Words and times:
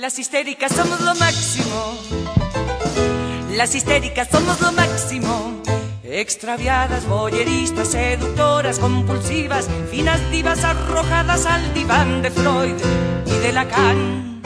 Las 0.00 0.18
histéricas 0.18 0.72
somos 0.72 0.98
lo 1.02 1.14
máximo. 1.16 1.94
Las 3.50 3.74
histéricas 3.74 4.28
somos 4.28 4.58
lo 4.62 4.72
máximo. 4.72 5.60
Extraviadas, 6.02 7.06
boyeristas, 7.06 7.88
seductoras, 7.88 8.78
compulsivas, 8.78 9.68
finas 9.90 10.18
divas 10.30 10.64
arrojadas 10.64 11.44
al 11.44 11.74
diván 11.74 12.22
de 12.22 12.30
Freud 12.30 12.76
y 13.26 13.38
de 13.40 13.52
Lacan. 13.52 14.40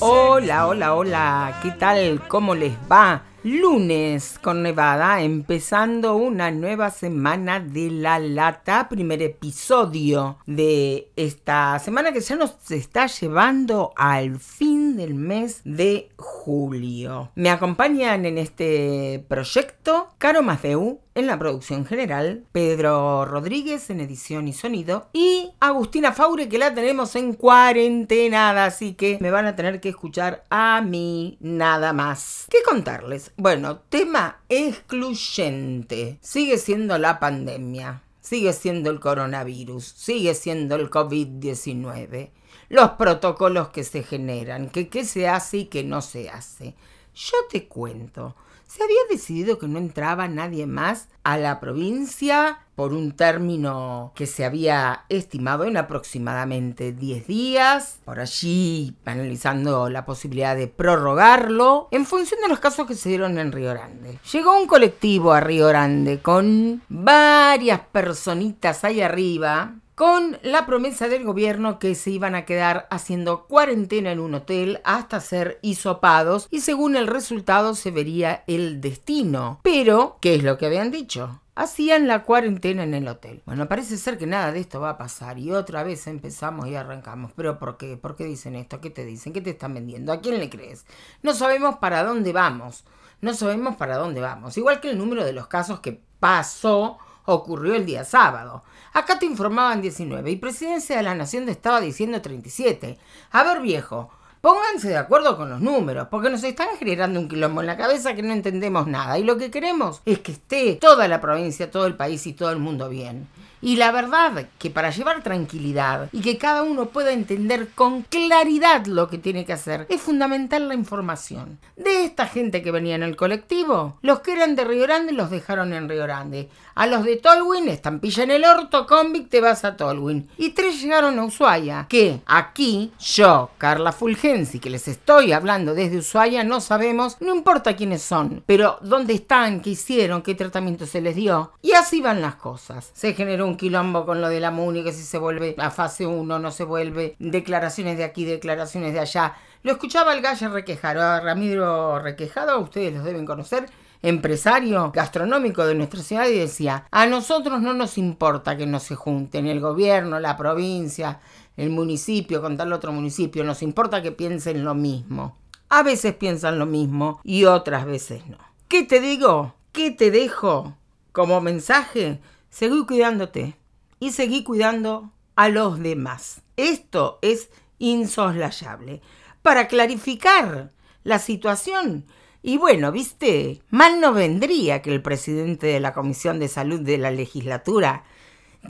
Hola, 0.00 0.66
hola, 0.66 0.94
hola, 0.94 1.60
¿qué 1.62 1.70
tal? 1.70 2.28
¿Cómo 2.28 2.54
les 2.54 2.74
va? 2.92 3.22
Lunes 3.46 4.40
con 4.42 4.64
Nevada, 4.64 5.22
empezando 5.22 6.16
una 6.16 6.50
nueva 6.50 6.90
semana 6.90 7.60
de 7.60 7.92
La 7.92 8.18
Lata, 8.18 8.88
primer 8.88 9.22
episodio 9.22 10.38
de 10.46 11.12
esta 11.14 11.78
semana 11.78 12.10
que 12.10 12.18
ya 12.18 12.34
nos 12.34 12.56
está 12.72 13.06
llevando 13.06 13.92
al 13.94 14.40
fin 14.40 14.96
del 14.96 15.14
mes 15.14 15.60
de 15.64 16.08
julio. 16.16 17.30
Me 17.36 17.50
acompañan 17.50 18.26
en 18.26 18.38
este 18.38 19.24
proyecto 19.28 20.08
Caro 20.18 20.42
Maceu, 20.42 21.02
en 21.16 21.26
la 21.26 21.38
producción 21.38 21.86
general, 21.86 22.44
Pedro 22.52 23.24
Rodríguez 23.24 23.88
en 23.88 24.00
edición 24.00 24.48
y 24.48 24.52
sonido 24.52 25.08
y 25.14 25.50
Agustina 25.60 26.12
Faure 26.12 26.48
que 26.48 26.58
la 26.58 26.74
tenemos 26.74 27.16
en 27.16 27.32
cuarentena, 27.32 28.64
así 28.64 28.92
que 28.92 29.16
me 29.20 29.30
van 29.30 29.46
a 29.46 29.56
tener 29.56 29.80
que 29.80 29.88
escuchar 29.88 30.44
a 30.50 30.82
mí 30.82 31.38
nada 31.40 31.94
más. 31.94 32.46
¿Qué 32.50 32.58
contarles? 32.68 33.32
Bueno, 33.36 33.80
tema 33.88 34.40
excluyente. 34.48 36.18
Sigue 36.22 36.58
siendo 36.58 36.98
la 36.98 37.20
pandemia, 37.20 38.02
sigue 38.20 38.52
siendo 38.52 38.90
el 38.90 39.00
coronavirus, 39.00 39.84
sigue 39.84 40.34
siendo 40.34 40.76
el 40.76 40.90
COVID-19 40.90 42.30
los 42.68 42.90
protocolos 42.92 43.68
que 43.68 43.84
se 43.84 44.02
generan, 44.02 44.68
que 44.70 44.88
qué 44.88 45.04
se 45.04 45.28
hace 45.28 45.58
y 45.58 45.64
qué 45.66 45.84
no 45.84 46.02
se 46.02 46.30
hace. 46.30 46.74
Yo 47.14 47.36
te 47.50 47.66
cuento, 47.66 48.34
se 48.66 48.82
había 48.82 48.96
decidido 49.08 49.58
que 49.58 49.68
no 49.68 49.78
entraba 49.78 50.28
nadie 50.28 50.66
más 50.66 51.08
a 51.24 51.36
la 51.38 51.60
provincia 51.60 52.60
por 52.74 52.92
un 52.92 53.12
término 53.12 54.12
que 54.14 54.26
se 54.26 54.44
había 54.44 55.04
estimado 55.08 55.64
en 55.64 55.76
aproximadamente 55.76 56.92
10 56.92 57.26
días, 57.26 58.00
por 58.04 58.20
allí 58.20 58.94
analizando 59.06 59.88
la 59.88 60.04
posibilidad 60.04 60.54
de 60.54 60.68
prorrogarlo 60.68 61.88
en 61.90 62.04
función 62.04 62.40
de 62.42 62.48
los 62.48 62.60
casos 62.60 62.86
que 62.86 62.94
se 62.94 63.08
dieron 63.08 63.38
en 63.38 63.52
Río 63.52 63.70
Grande. 63.70 64.18
Llegó 64.30 64.58
un 64.58 64.66
colectivo 64.66 65.32
a 65.32 65.40
Río 65.40 65.68
Grande 65.68 66.20
con 66.20 66.82
varias 66.88 67.80
personitas 67.92 68.84
ahí 68.84 69.00
arriba 69.00 69.74
con 69.96 70.38
la 70.42 70.66
promesa 70.66 71.08
del 71.08 71.24
gobierno 71.24 71.78
que 71.78 71.94
se 71.94 72.10
iban 72.10 72.34
a 72.34 72.44
quedar 72.44 72.86
haciendo 72.90 73.46
cuarentena 73.46 74.12
en 74.12 74.20
un 74.20 74.34
hotel 74.34 74.82
hasta 74.84 75.20
ser 75.20 75.58
hisopados 75.62 76.48
y 76.50 76.60
según 76.60 76.96
el 76.96 77.06
resultado 77.06 77.74
se 77.74 77.90
vería 77.90 78.44
el 78.46 78.82
destino. 78.82 79.58
Pero, 79.62 80.18
¿qué 80.20 80.34
es 80.34 80.44
lo 80.44 80.58
que 80.58 80.66
habían 80.66 80.90
dicho? 80.90 81.40
hacían 81.54 82.06
la 82.06 82.22
cuarentena 82.24 82.82
en 82.82 82.92
el 82.92 83.08
hotel. 83.08 83.42
Bueno, 83.46 83.66
parece 83.66 83.96
ser 83.96 84.18
que 84.18 84.26
nada 84.26 84.52
de 84.52 84.60
esto 84.60 84.78
va 84.78 84.90
a 84.90 84.98
pasar 84.98 85.38
y 85.38 85.50
otra 85.52 85.82
vez 85.82 86.06
empezamos 86.06 86.68
y 86.68 86.74
arrancamos. 86.74 87.32
¿Pero 87.34 87.58
por 87.58 87.78
qué? 87.78 87.96
¿Por 87.96 88.14
qué 88.14 88.24
dicen 88.26 88.54
esto? 88.56 88.82
¿Qué 88.82 88.90
te 88.90 89.06
dicen? 89.06 89.32
¿Qué 89.32 89.40
te 89.40 89.50
están 89.50 89.72
vendiendo? 89.72 90.12
¿A 90.12 90.20
quién 90.20 90.38
le 90.38 90.50
crees? 90.50 90.84
No 91.22 91.32
sabemos 91.32 91.76
para 91.76 92.04
dónde 92.04 92.34
vamos. 92.34 92.84
No 93.22 93.32
sabemos 93.32 93.76
para 93.76 93.96
dónde 93.96 94.20
vamos. 94.20 94.58
Igual 94.58 94.80
que 94.80 94.90
el 94.90 94.98
número 94.98 95.24
de 95.24 95.32
los 95.32 95.46
casos 95.46 95.80
que 95.80 95.98
pasó 96.20 96.98
ocurrió 97.26 97.74
el 97.74 97.86
día 97.86 98.04
sábado. 98.04 98.62
Acá 98.92 99.18
te 99.18 99.26
informaban 99.26 99.82
19 99.82 100.30
y 100.30 100.36
Presidencia 100.36 100.96
de 100.96 101.02
la 101.02 101.14
Nación 101.14 101.44
te 101.44 101.50
estaba 101.52 101.80
diciendo 101.80 102.22
37. 102.22 102.98
A 103.32 103.44
ver, 103.44 103.60
viejo, 103.60 104.10
pónganse 104.40 104.88
de 104.88 104.96
acuerdo 104.96 105.36
con 105.36 105.50
los 105.50 105.60
números, 105.60 106.08
porque 106.10 106.30
nos 106.30 106.42
están 106.44 106.68
generando 106.78 107.20
un 107.20 107.28
quilombo 107.28 107.60
en 107.60 107.66
la 107.66 107.76
cabeza 107.76 108.14
que 108.14 108.22
no 108.22 108.32
entendemos 108.32 108.86
nada. 108.86 109.18
Y 109.18 109.24
lo 109.24 109.36
que 109.36 109.50
queremos 109.50 110.00
es 110.04 110.20
que 110.20 110.32
esté 110.32 110.76
toda 110.76 111.08
la 111.08 111.20
provincia, 111.20 111.70
todo 111.70 111.86
el 111.86 111.96
país 111.96 112.26
y 112.26 112.32
todo 112.32 112.50
el 112.50 112.58
mundo 112.58 112.88
bien. 112.88 113.28
Y 113.66 113.74
la 113.74 113.90
verdad 113.90 114.46
que 114.60 114.70
para 114.70 114.90
llevar 114.90 115.24
tranquilidad 115.24 116.08
y 116.12 116.20
que 116.20 116.38
cada 116.38 116.62
uno 116.62 116.90
pueda 116.90 117.10
entender 117.10 117.70
con 117.74 118.02
claridad 118.02 118.86
lo 118.86 119.08
que 119.08 119.18
tiene 119.18 119.44
que 119.44 119.54
hacer, 119.54 119.86
es 119.88 120.00
fundamental 120.00 120.68
la 120.68 120.74
información. 120.74 121.58
De 121.74 122.04
esta 122.04 122.28
gente 122.28 122.62
que 122.62 122.70
venía 122.70 122.94
en 122.94 123.02
el 123.02 123.16
colectivo, 123.16 123.98
los 124.02 124.20
que 124.20 124.34
eran 124.34 124.54
de 124.54 124.62
Río 124.62 124.84
Grande 124.84 125.12
los 125.12 125.30
dejaron 125.30 125.72
en 125.72 125.88
Río 125.88 126.04
Grande. 126.04 126.48
A 126.76 126.86
los 126.86 127.04
de 127.04 127.16
Tolwyn, 127.16 127.68
estampilla 127.68 128.22
en 128.22 128.30
el 128.30 128.44
orto, 128.44 128.86
convict, 128.86 129.30
te 129.30 129.40
vas 129.40 129.64
a 129.64 129.76
Tolwyn. 129.76 130.28
Y 130.36 130.50
tres 130.50 130.80
llegaron 130.80 131.18
a 131.18 131.24
Ushuaia, 131.24 131.86
que 131.88 132.20
aquí 132.26 132.92
yo, 133.00 133.50
Carla 133.58 133.90
Fulgensi, 133.90 134.60
que 134.60 134.70
les 134.70 134.86
estoy 134.86 135.32
hablando 135.32 135.74
desde 135.74 135.98
Ushuaia, 135.98 136.44
no 136.44 136.60
sabemos, 136.60 137.16
no 137.20 137.34
importa 137.34 137.74
quiénes 137.74 138.02
son, 138.02 138.44
pero 138.46 138.78
dónde 138.82 139.14
están, 139.14 139.60
qué 139.60 139.70
hicieron, 139.70 140.22
qué 140.22 140.36
tratamiento 140.36 140.86
se 140.86 141.00
les 141.00 141.16
dio. 141.16 141.50
Y 141.62 141.72
así 141.72 142.00
van 142.00 142.22
las 142.22 142.36
cosas. 142.36 142.92
Se 142.94 143.14
generó 143.14 143.46
un 143.46 143.55
quilombo 143.56 144.06
con 144.06 144.20
lo 144.20 144.28
de 144.28 144.40
la 144.40 144.50
MUNI, 144.50 144.84
que 144.84 144.92
si 144.92 145.02
se 145.02 145.18
vuelve 145.18 145.54
a 145.58 145.70
fase 145.70 146.06
1, 146.06 146.38
no 146.38 146.50
se 146.50 146.64
vuelve, 146.64 147.16
declaraciones 147.18 147.98
de 147.98 148.04
aquí, 148.04 148.24
declaraciones 148.24 148.92
de 148.92 149.00
allá. 149.00 149.34
Lo 149.62 149.72
escuchaba 149.72 150.14
el 150.14 150.22
gallo 150.22 150.48
Requejaro, 150.50 151.02
a 151.02 151.20
Ramiro 151.20 151.98
Requejado, 151.98 152.60
ustedes 152.60 152.94
los 152.94 153.04
deben 153.04 153.26
conocer 153.26 153.66
empresario 154.02 154.92
gastronómico 154.92 155.66
de 155.66 155.74
nuestra 155.74 156.02
ciudad 156.02 156.28
y 156.28 156.38
decía, 156.38 156.86
a 156.90 157.06
nosotros 157.06 157.60
no 157.60 157.74
nos 157.74 157.98
importa 157.98 158.56
que 158.56 158.66
no 158.66 158.78
se 158.78 158.94
junten 158.94 159.46
el 159.46 159.60
gobierno, 159.60 160.20
la 160.20 160.36
provincia, 160.36 161.20
el 161.56 161.70
municipio 161.70 162.40
con 162.40 162.56
tal 162.56 162.72
otro 162.72 162.92
municipio, 162.92 163.44
nos 163.44 163.62
importa 163.62 164.02
que 164.02 164.12
piensen 164.12 164.64
lo 164.64 164.74
mismo. 164.74 165.36
A 165.68 165.82
veces 165.82 166.14
piensan 166.14 166.58
lo 166.58 166.66
mismo 166.66 167.20
y 167.24 167.44
otras 167.44 167.86
veces 167.86 168.26
no. 168.26 168.38
¿Qué 168.68 168.84
te 168.84 169.00
digo? 169.00 169.54
¿Qué 169.72 169.90
te 169.90 170.10
dejo 170.10 170.74
como 171.12 171.40
mensaje? 171.40 172.20
Seguí 172.56 172.86
cuidándote 172.86 173.54
y 174.00 174.12
seguí 174.12 174.42
cuidando 174.42 175.12
a 175.34 175.50
los 175.50 175.78
demás. 175.78 176.40
Esto 176.56 177.18
es 177.20 177.50
insoslayable. 177.78 179.02
Para 179.42 179.68
clarificar 179.68 180.72
la 181.04 181.18
situación, 181.18 182.06
y 182.42 182.56
bueno, 182.56 182.92
viste, 182.92 183.60
mal 183.68 184.00
no 184.00 184.14
vendría 184.14 184.80
que 184.80 184.90
el 184.94 185.02
presidente 185.02 185.66
de 185.66 185.80
la 185.80 185.92
Comisión 185.92 186.38
de 186.38 186.48
Salud 186.48 186.80
de 186.80 186.96
la 186.96 187.10
legislatura 187.10 188.04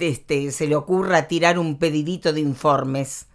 este, 0.00 0.50
se 0.50 0.66
le 0.66 0.74
ocurra 0.74 1.28
tirar 1.28 1.56
un 1.56 1.78
pedidito 1.78 2.32
de 2.32 2.40
informes 2.40 3.28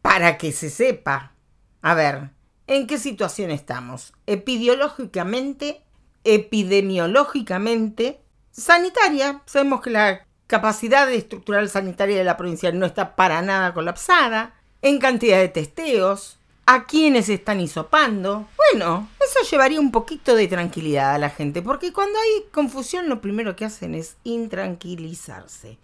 para 0.00 0.38
que 0.38 0.50
se 0.52 0.70
sepa. 0.70 1.34
A 1.82 1.92
ver, 1.92 2.30
¿en 2.68 2.86
qué 2.86 2.96
situación 2.96 3.50
estamos? 3.50 4.14
Epidemiológicamente, 4.24 5.82
epidemiológicamente, 6.24 8.22
sanitaria. 8.58 9.42
Sabemos 9.46 9.80
que 9.80 9.90
la 9.90 10.26
capacidad 10.46 11.10
estructural 11.10 11.68
sanitaria 11.68 12.18
de 12.18 12.24
la 12.24 12.36
provincia 12.36 12.72
no 12.72 12.86
está 12.86 13.16
para 13.16 13.40
nada 13.42 13.72
colapsada. 13.72 14.54
En 14.82 14.98
cantidad 14.98 15.38
de 15.38 15.48
testeos, 15.48 16.38
a 16.66 16.84
quienes 16.84 17.30
están 17.30 17.60
hisopando. 17.60 18.46
Bueno, 18.56 19.08
eso 19.18 19.48
llevaría 19.50 19.80
un 19.80 19.90
poquito 19.90 20.34
de 20.34 20.48
tranquilidad 20.48 21.14
a 21.14 21.18
la 21.18 21.30
gente, 21.30 21.62
porque 21.62 21.94
cuando 21.94 22.18
hay 22.18 22.44
confusión 22.52 23.08
lo 23.08 23.22
primero 23.22 23.56
que 23.56 23.64
hacen 23.64 23.94
es 23.94 24.18
intranquilizarse. 24.22 25.78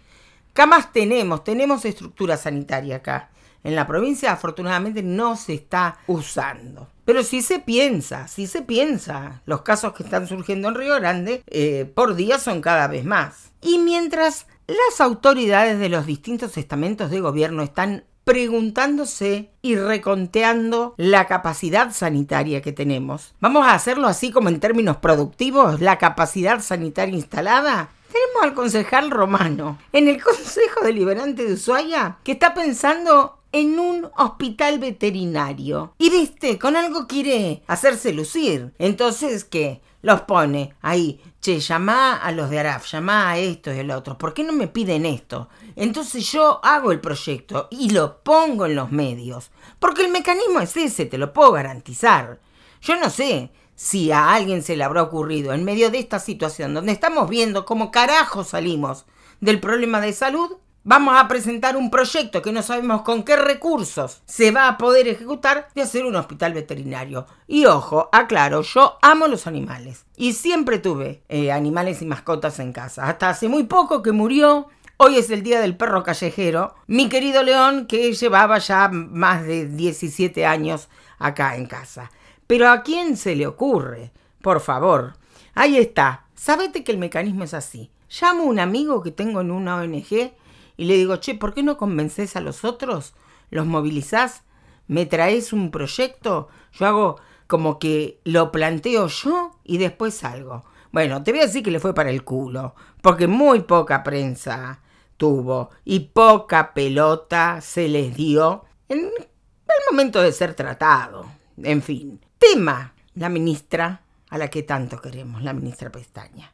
Camas 0.53 0.93
tenemos, 0.93 1.43
tenemos 1.43 1.87
estructura 1.87 2.37
sanitaria 2.37 2.97
acá. 2.97 3.31
En 3.65 3.75
la 3.75 3.87
provincia 3.87 4.33
afortunadamente 4.33 5.03
no 5.03 5.37
se 5.37 5.55
está 5.55 5.99
usando. 6.07 6.89
Pero 7.05 7.23
si 7.23 7.43
se 7.43 7.59
piensa, 7.59 8.29
si 8.29 8.47
se 8.47 8.63
piensa, 8.63 9.43
los 9.47 9.63
casos 9.63 9.93
que 9.95 10.05
están 10.05 10.27
surgiendo 10.29 10.69
en 10.69 10.75
Río 10.75 10.95
Grande 10.95 11.43
eh, 11.47 11.91
por 11.93 12.15
día 12.15 12.39
son 12.39 12.61
cada 12.61 12.87
vez 12.87 13.05
más. 13.05 13.53
Y 13.61 13.79
mientras 13.79 14.47
las 14.67 15.01
autoridades 15.01 15.79
de 15.79 15.89
los 15.89 16.07
distintos 16.07 16.57
estamentos 16.57 17.11
de 17.11 17.21
gobierno 17.21 17.63
están 17.63 18.05
preguntándose 18.25 19.51
y 19.61 19.77
reconteando 19.77 20.95
la 20.97 21.27
capacidad 21.27 21.93
sanitaria 21.93 22.63
que 22.63 22.73
tenemos. 22.73 23.35
Vamos 23.41 23.67
a 23.67 23.75
hacerlo 23.75 24.09
así 24.09 24.31
como 24.31 24.49
en 24.49 24.61
términos 24.61 24.97
productivos, 24.97 25.81
la 25.81 25.99
capacidad 25.99 26.61
sanitaria 26.61 27.15
instalada. 27.15 27.91
Tenemos 28.11 28.43
al 28.43 28.55
concejal 28.55 29.11
romano 29.11 29.79
en 29.93 30.09
el 30.09 30.23
Consejo 30.23 30.81
Deliberante 30.83 31.45
de 31.45 31.55
Ushuaia 31.55 32.19
que 32.25 32.33
está 32.33 32.55
pensando 32.55 33.41
en 33.55 33.79
un 33.79 34.11
hospital 34.17 34.81
veterinario. 34.81 35.95
Y 35.97 36.11
viste, 36.11 36.59
con 36.59 36.75
algo 36.75 37.07
quiere 37.07 37.63
hacerse 37.69 38.13
lucir. 38.13 38.75
Entonces, 38.79 39.45
¿qué? 39.45 39.81
Los 40.03 40.23
pone 40.23 40.75
ahí. 40.83 41.21
Che, 41.41 41.61
llama 41.61 42.17
a 42.17 42.33
los 42.33 42.51
de 42.51 42.59
Araf, 42.59 42.91
llama 42.91 43.31
a 43.31 43.39
estos 43.39 43.77
y 43.77 43.79
a 43.79 43.85
los 43.85 43.99
otros. 43.99 44.17
¿Por 44.17 44.35
qué 44.35 44.43
no 44.43 44.53
me 44.53 44.67
piden 44.67 45.07
esto? 45.07 45.49
Entonces 45.77 46.33
yo 46.33 46.59
hago 46.65 46.91
el 46.91 47.01
proyecto 47.01 47.69
y 47.71 47.91
lo 47.91 48.25
pongo 48.25 48.67
en 48.67 48.75
los 48.75 48.91
medios. 48.91 49.53
Porque 49.79 50.03
el 50.03 50.11
mecanismo 50.11 50.59
es 50.59 50.77
ese, 50.77 51.07
te 51.07 51.17
lo 51.17 51.33
puedo 51.33 51.53
garantizar. 51.53 52.41
Yo 52.83 52.97
no 52.97 53.09
sé 53.09 53.53
si 53.77 54.11
a 54.11 54.35
alguien 54.35 54.65
se 54.65 54.77
le 54.77 54.83
habrá 54.83 55.03
ocurrido 55.05 55.53
en 55.53 55.63
medio 55.63 55.91
de 55.91 56.01
esta 56.01 56.19
situación 56.19 56.75
donde 56.75 56.91
estamos 56.91 57.29
viendo 57.29 57.65
cómo 57.65 57.93
carajo 57.93 58.43
salimos 58.43 59.07
del 59.41 59.61
problema 59.61 60.01
de 60.01 60.13
salud 60.13 60.57
vamos 60.85 61.17
a 61.19 61.27
presentar 61.27 61.77
un 61.77 61.91
proyecto 61.91 62.43
que 62.43 62.53
no 62.53 62.63
sabemos 62.63 63.03
con 63.03 63.25
qué 63.25 63.37
recursos 63.37 64.23
se 64.27 64.51
va 64.51 64.69
a 64.69 64.79
poder 64.79 65.09
ejecutar 65.09 65.69
de 65.75 65.83
hacer 65.83 66.05
un 66.05 66.15
hospital 66.17 66.53
veterinario. 66.53 67.27
Y 67.49 67.65
ojo, 67.65 68.09
aclaro, 68.13 68.63
yo 68.63 68.99
amo 69.03 69.27
los 69.27 69.47
animales 69.47 70.05
y 70.17 70.35
siempre 70.35 70.79
tuve 70.79 71.23
eh, 71.29 71.51
animales 71.51 72.03
y 72.03 72.07
mascotas 72.07 72.61
en 72.61 72.73
casa. 72.73 73.09
Hasta 73.09 73.31
hace 73.31 73.49
muy 73.49 73.65
poco 73.65 74.03
que 74.03 74.13
murió 74.13 74.69
Hoy 74.97 75.17
es 75.17 75.29
el 75.31 75.43
día 75.43 75.61
del 75.61 75.77
perro 75.77 76.05
callejero. 76.05 76.77
Mi 76.87 77.09
querido 77.09 77.43
León, 77.43 77.87
que 77.87 78.13
llevaba 78.13 78.59
ya 78.59 78.89
más 78.89 79.45
de 79.45 79.67
17 79.67 80.47
años 80.47 80.89
acá 81.19 81.57
en 81.57 81.67
casa. 81.67 82.13
Pero 82.47 82.71
¿a 82.71 82.85
quién 82.85 83.17
se 83.17 83.35
le 83.35 83.49
ocurre? 83.49 84.13
Por 84.41 84.61
favor. 84.61 85.17
Ahí 85.53 85.79
está. 85.79 86.27
Sabete 86.37 86.85
que 86.85 86.93
el 86.93 86.99
mecanismo 86.99 87.43
es 87.43 87.55
así. 87.55 87.91
Llamo 88.21 88.45
a 88.45 88.47
un 88.47 88.61
amigo 88.61 89.03
que 89.03 89.11
tengo 89.11 89.41
en 89.41 89.51
una 89.51 89.77
ONG 89.77 90.33
y 90.77 90.87
le 90.87 90.97
digo, 90.97 91.17
che, 91.17 91.35
¿por 91.35 91.55
qué 91.55 91.63
no 91.63 91.77
convences 91.77 92.37
a 92.37 92.41
los 92.41 92.65
otros? 92.65 93.15
¿Los 93.51 93.67
movilizás? 93.67 94.43
¿Me 94.87 95.07
traes 95.07 95.53
un 95.53 95.71
proyecto? 95.71 96.49
Yo 96.73 96.87
hago 96.87 97.17
como 97.47 97.79
que 97.79 98.21
lo 98.25 98.51
planteo 98.53 99.07
yo 99.07 99.53
y 99.65 99.79
después 99.79 100.15
salgo. 100.15 100.65
Bueno, 100.93 101.23
te 101.23 101.33
voy 101.33 101.41
a 101.41 101.47
decir 101.47 101.63
que 101.63 101.71
le 101.71 101.81
fue 101.81 101.95
para 101.95 102.11
el 102.11 102.25
culo, 102.25 102.75
porque 103.03 103.27
muy 103.27 103.61
poca 103.61 104.03
prensa 104.03 104.81
tuvo 105.17 105.71
y 105.85 106.01
poca 106.01 106.75
pelota 106.75 107.61
se 107.61 107.89
les 107.89 108.15
dio 108.15 108.65
en 108.89 108.99
el 109.01 109.91
momento 109.91 110.23
de 110.23 110.33
ser 110.33 110.55
tratado. 110.55 111.27
En 111.57 111.83
fin, 111.83 112.21
tema, 112.39 112.95
la 113.15 113.29
ministra 113.29 114.03
a 114.31 114.39
la 114.39 114.49
que 114.49 114.63
tanto 114.63 115.01
queremos, 115.01 115.43
la 115.43 115.53
ministra 115.53 115.91
Pestaña. 115.91 116.53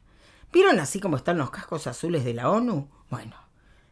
¿Vieron 0.51 0.79
así 0.79 0.99
como 0.99 1.17
están 1.17 1.37
los 1.37 1.49
cascos 1.49 1.87
azules 1.87 2.23
de 2.23 2.33
la 2.33 2.49
ONU? 2.49 2.89
Bueno, 3.09 3.35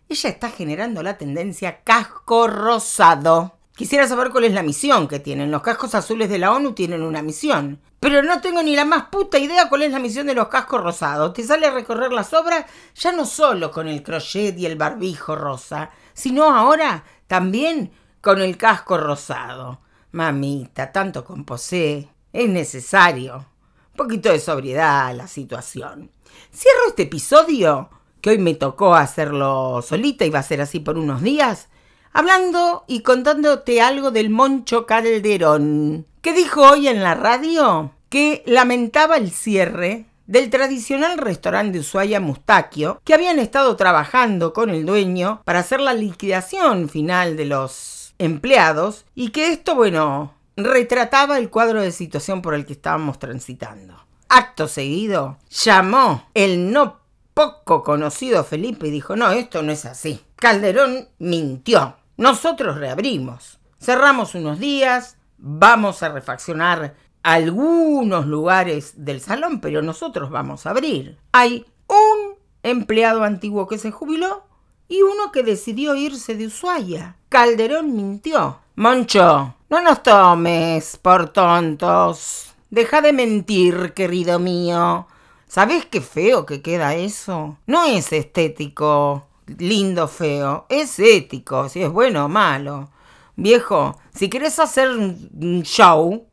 ella 0.10 0.30
está 0.30 0.50
generando 0.50 1.04
la 1.04 1.18
tendencia 1.18 1.84
casco 1.84 2.48
rosado. 2.48 3.54
Quisiera 3.76 4.08
saber 4.08 4.32
cuál 4.32 4.46
es 4.46 4.54
la 4.54 4.64
misión 4.64 5.08
que 5.08 5.20
tienen. 5.20 5.52
Los 5.52 5.62
cascos 5.62 5.94
azules 5.94 6.30
de 6.30 6.40
la 6.40 6.52
ONU 6.52 6.74
tienen 6.74 7.04
una 7.04 7.22
misión. 7.22 7.80
Pero 8.00 8.24
no 8.24 8.42
tengo 8.42 8.64
ni 8.64 8.76
la 8.76 8.86
más 8.86 9.06
puta 9.06 9.38
idea 9.38 9.70
cuál 9.70 9.84
es 9.84 9.92
la 9.92 10.00
misión 10.00 10.26
de 10.26 10.34
los 10.34 10.48
cascos 10.48 10.82
rosados. 10.82 11.34
Te 11.34 11.44
sale 11.44 11.68
a 11.68 11.72
recorrer 11.72 12.12
las 12.12 12.34
obras 12.34 12.66
ya 12.96 13.12
no 13.12 13.24
solo 13.24 13.70
con 13.72 13.88
el 13.88 14.02
crochet 14.02 14.58
y 14.58 14.66
el 14.66 14.78
barbijo 14.78 15.36
rosa, 15.36 15.92
sino 16.14 16.46
ahora 16.46 17.04
también 17.28 17.92
con 18.20 18.42
el 18.42 18.58
casco 18.58 18.98
rosado. 18.98 19.82
Mamita, 20.12 20.92
tanto 20.92 21.24
composé. 21.24 22.10
Es 22.34 22.50
necesario. 22.50 23.46
Un 23.92 23.96
poquito 23.96 24.32
de 24.32 24.40
sobriedad 24.40 25.08
a 25.08 25.14
la 25.14 25.28
situación. 25.28 26.10
Cierro 26.52 26.88
este 26.88 27.04
episodio 27.04 27.90
que 28.22 28.32
hoy 28.32 28.38
me 28.38 28.54
tocó 28.54 28.96
hacerlo 28.96 29.82
solita 29.82 30.26
y 30.26 30.30
va 30.30 30.40
a 30.40 30.44
ser 30.44 30.62
así 30.62 30.80
por 30.80 30.98
unos 30.98 31.22
días, 31.22 31.68
hablando 32.14 32.84
y 32.88 33.02
contándote 33.02 33.82
algo 33.82 34.12
del 34.12 34.30
Moncho 34.30 34.86
Calderón, 34.86 36.06
que 36.22 36.34
dijo 36.34 36.62
hoy 36.62 36.88
en 36.88 37.04
la 37.04 37.16
radio 37.16 37.92
que 38.10 38.44
lamentaba 38.46 39.18
el 39.18 39.32
cierre 39.32 40.06
del 40.30 40.50
tradicional 40.50 41.18
restaurante 41.18 41.74
de 41.74 41.80
Ushuaia 41.80 42.20
Mustaquio, 42.20 43.02
que 43.04 43.16
habían 43.16 43.40
estado 43.40 43.76
trabajando 43.76 44.54
con 44.54 44.70
el 44.70 44.86
dueño 44.86 45.42
para 45.44 45.60
hacer 45.60 45.80
la 45.80 45.94
liquidación 45.94 46.88
final 46.88 47.36
de 47.36 47.46
los 47.46 48.14
empleados 48.20 49.06
y 49.16 49.30
que 49.30 49.52
esto, 49.52 49.74
bueno, 49.74 50.34
retrataba 50.56 51.40
el 51.40 51.50
cuadro 51.50 51.82
de 51.82 51.92
situación 51.92 52.42
por 52.42 52.54
el 52.54 52.66
que 52.66 52.74
estábamos 52.74 53.18
transitando. 53.18 53.96
Acto 54.28 54.68
seguido, 54.68 55.38
llamó 55.50 56.28
el 56.36 56.72
no 56.72 56.99
poco 57.40 57.84
conocido 57.84 58.44
Felipe 58.44 58.92
dijo, 58.92 59.16
no, 59.16 59.32
esto 59.32 59.64
no 59.64 59.72
es 59.72 59.86
así. 59.86 60.20
Calderón 60.36 61.08
mintió. 61.20 61.96
Nosotros 62.18 62.76
reabrimos. 62.76 63.60
Cerramos 63.80 64.36
unos 64.36 64.60
días, 64.60 65.16
vamos 65.38 66.04
a 66.04 66.10
refaccionar 66.10 66.96
algunos 67.24 68.26
lugares 68.26 69.06
del 69.06 69.22
salón, 69.22 69.62
pero 69.62 69.82
nosotros 69.82 70.30
vamos 70.30 70.66
a 70.66 70.72
abrir. 70.72 71.18
Hay 71.32 71.66
un 71.88 72.36
empleado 72.62 73.24
antiguo 73.24 73.70
que 73.70 73.78
se 73.78 73.92
jubiló 73.92 74.44
y 74.90 75.02
uno 75.02 75.32
que 75.32 75.44
decidió 75.44 75.96
irse 75.96 76.36
de 76.36 76.48
Ushuaia. 76.48 77.16
Calderón 77.30 77.96
mintió. 77.96 78.60
Moncho, 78.76 79.56
no 79.70 79.82
nos 79.82 80.04
tomes 80.04 80.98
por 80.98 81.30
tontos. 81.30 82.54
Deja 82.70 83.00
de 83.00 83.14
mentir, 83.14 83.94
querido 83.94 84.40
mío. 84.40 85.08
¿Sabés 85.50 85.88
qué 85.88 86.00
feo 86.00 86.46
que 86.46 86.62
queda 86.62 86.94
eso? 86.94 87.58
No 87.66 87.84
es 87.84 88.14
estético, 88.14 89.26
lindo, 89.58 90.08
feo. 90.08 90.68
Es 90.70 91.00
ético, 91.00 91.68
si 91.70 91.82
es 91.82 91.90
bueno 91.90 92.26
o 92.26 92.30
malo. 92.30 92.92
Viejo, 93.36 94.00
si 94.14 94.30
querés 94.30 94.60
hacer 94.60 94.92
un 94.92 95.64
show 95.64 96.28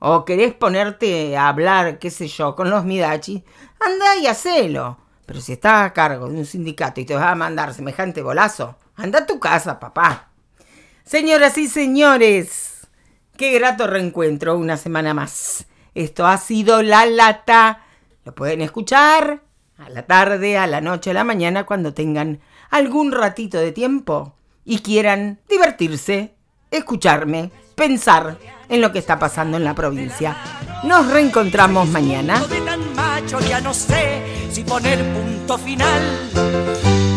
o 0.00 0.24
querés 0.26 0.52
ponerte 0.52 1.34
a 1.34 1.48
hablar, 1.48 1.98
qué 1.98 2.10
sé 2.10 2.28
yo, 2.28 2.54
con 2.54 2.68
los 2.68 2.84
Midachi, 2.84 3.42
anda 3.80 4.16
y 4.16 4.26
hacelo. 4.26 4.98
Pero 5.24 5.40
si 5.40 5.54
estás 5.54 5.86
a 5.86 5.94
cargo 5.94 6.28
de 6.28 6.36
un 6.36 6.44
sindicato 6.44 7.00
y 7.00 7.06
te 7.06 7.14
vas 7.14 7.24
a 7.24 7.34
mandar 7.34 7.72
semejante 7.72 8.20
golazo, 8.20 8.76
anda 8.96 9.20
a 9.20 9.26
tu 9.26 9.40
casa, 9.40 9.80
papá. 9.80 10.28
Señoras 11.04 11.56
y 11.56 11.68
señores, 11.68 12.86
qué 13.34 13.50
grato 13.52 13.86
reencuentro 13.86 14.58
una 14.58 14.76
semana 14.76 15.14
más. 15.14 15.64
Esto 15.94 16.26
ha 16.26 16.36
sido 16.36 16.82
La 16.82 17.06
Lata 17.06 17.86
lo 18.28 18.34
pueden 18.34 18.60
escuchar 18.60 19.40
a 19.78 19.88
la 19.88 20.02
tarde, 20.02 20.58
a 20.58 20.66
la 20.66 20.82
noche, 20.82 21.12
a 21.12 21.14
la 21.14 21.24
mañana, 21.24 21.64
cuando 21.64 21.94
tengan 21.94 22.40
algún 22.68 23.10
ratito 23.10 23.56
de 23.56 23.72
tiempo 23.72 24.34
y 24.66 24.80
quieran 24.80 25.38
divertirse, 25.48 26.34
escucharme, 26.70 27.50
pensar 27.74 28.36
en 28.68 28.82
lo 28.82 28.92
que 28.92 28.98
está 28.98 29.18
pasando 29.18 29.56
en 29.56 29.64
la 29.64 29.74
provincia. 29.74 30.36
Nos 30.84 31.10
reencontramos 31.10 31.88
mañana. 31.88 32.42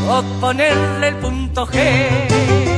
o 0.07 0.23
ponerle 0.39 1.09
el 1.09 1.15
punto 1.17 1.67
G. 1.67 2.70